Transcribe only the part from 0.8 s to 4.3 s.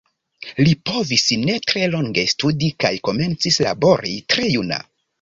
povis ne tre longe studi kaj komencis labori